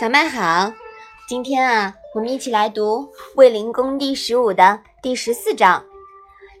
[0.00, 0.72] 小麦好，
[1.28, 3.02] 今天啊，我们一起来读
[3.34, 5.84] 《卫灵公》第十五的第十四章，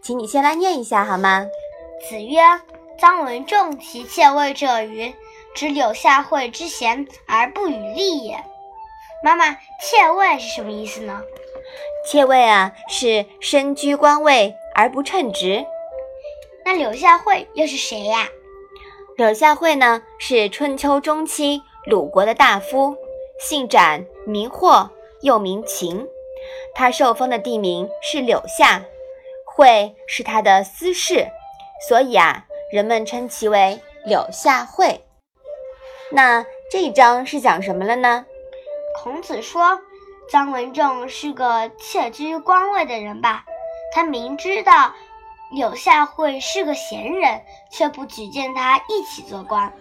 [0.02, 1.46] 请你先来念一下好吗？
[2.06, 2.38] 子曰
[3.00, 5.14] ：“臧文仲其妾位者于，
[5.54, 8.44] 知柳下惠之贤而不与利也。”
[9.24, 11.22] 妈妈，妾位是什么意思呢？
[12.06, 15.64] 妾位啊，是身居官位而不称职。
[16.66, 18.28] 那柳下惠又是谁呀？
[19.16, 22.94] 柳下惠呢，是春秋中期鲁国的大夫。
[23.40, 24.90] 姓展，名霍，
[25.22, 26.06] 又名秦。
[26.74, 28.84] 他受封的地名是柳下，
[29.46, 31.26] 惠是他的私事，
[31.88, 35.00] 所以啊，人们称其为柳下惠。
[36.12, 38.26] 那这一章是讲什么了呢？
[39.02, 39.80] 孔子说，
[40.30, 43.44] 张文仲是个窃居官位的人吧？
[43.94, 44.94] 他明知道
[45.50, 49.72] 柳下惠是个贤人，却不举荐他一起做官。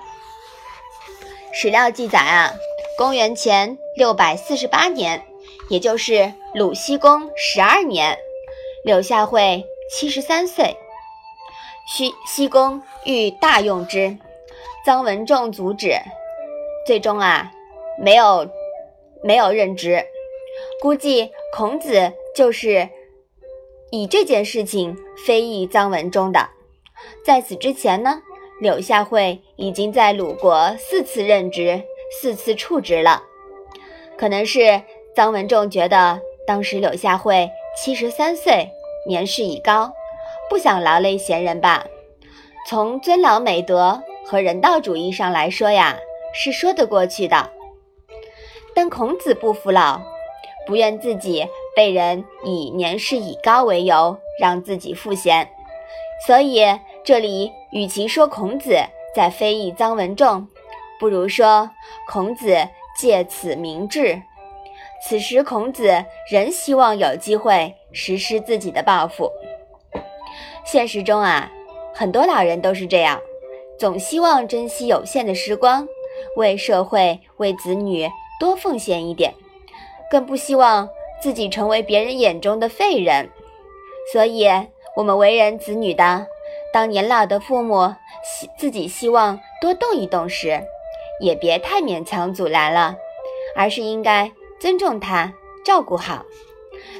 [1.51, 2.53] 史料记载啊。
[2.99, 5.23] 公元前六百四十八年，
[5.69, 8.17] 也就是鲁僖公十二年，
[8.83, 10.75] 柳下惠七十三岁。
[11.95, 14.17] 僖僖公欲大用之，
[14.85, 15.93] 臧文仲阻止，
[16.85, 17.53] 最终啊，
[17.97, 18.49] 没有
[19.23, 20.03] 没有任职。
[20.81, 22.89] 估计孔子就是
[23.91, 26.49] 以这件事情非议臧文仲的。
[27.23, 28.21] 在此之前呢，
[28.59, 31.81] 柳下惠已经在鲁国四次任职。
[32.11, 33.23] 四次处职了，
[34.17, 34.81] 可能是
[35.15, 38.69] 臧文仲觉得当时柳下惠七十三岁，
[39.07, 39.91] 年事已高，
[40.49, 41.85] 不想劳累贤人吧。
[42.67, 45.97] 从尊老美德和人道主义上来说呀，
[46.33, 47.49] 是说得过去的。
[48.75, 50.01] 但孔子不服老，
[50.65, 55.49] 不愿自己被人以年事已高为由让自己赋闲，
[56.27, 56.61] 所以
[57.03, 58.77] 这里与其说孔子
[59.15, 60.47] 在非议臧文仲。
[60.99, 61.71] 不如说，
[62.07, 64.21] 孔子借此明志。
[65.01, 69.31] 此时，孔子仍希望有机会实施自己的抱负。
[70.65, 71.49] 现实中啊，
[71.95, 73.19] 很多老人都是这样，
[73.79, 75.87] 总希望珍惜有限的时光，
[76.35, 78.09] 为社会、为子女
[78.41, 79.33] 多奉献一点，
[80.11, 80.89] 更不希望
[81.21, 83.29] 自己成为别人眼中的废人。
[84.11, 84.49] 所以，
[84.97, 86.27] 我们为人子女的，
[86.73, 90.61] 当年老的父母希自己希望多动一动时，
[91.19, 92.95] 也别太勉强阻拦了，
[93.55, 95.33] 而是应该尊重他，
[95.65, 96.25] 照顾好。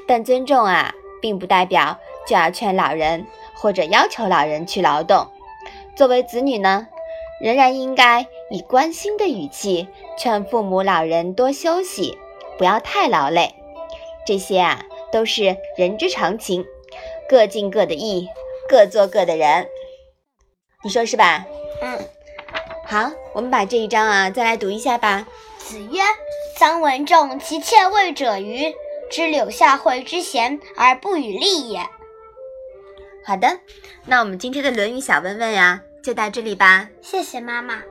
[0.08, 3.26] 但尊重啊，并不代表就要劝老人
[3.56, 5.28] 或者要求老人去劳动。
[5.96, 6.88] 作为子女呢，
[7.42, 9.88] 仍然应该以关心的语气
[10.18, 12.18] 劝父母老人多休息，
[12.58, 13.56] 不要太劳累。
[14.26, 16.66] 这些啊，都是人之常情，
[17.28, 18.30] 各尽各的义，
[18.68, 19.68] 各做各的人。
[20.84, 21.46] 你说是吧？
[21.82, 22.00] 嗯。
[22.90, 25.28] 好，我们把这一章啊再来读一下吧。
[25.60, 26.02] 子曰
[26.58, 28.74] ：“臧文仲其妾位者于，
[29.12, 31.86] 知柳下惠之贤而不与利也。”
[33.24, 33.60] 好的，
[34.08, 36.90] 那我们今天的《论语》小问问呀，就到这里吧。
[37.00, 37.84] 谢谢妈妈。